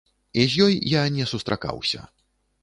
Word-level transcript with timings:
І 0.43 0.45
з 0.53 0.65
ёй 0.65 0.73
я 0.93 1.03
не 1.19 1.27
сустракаўся. 1.33 2.01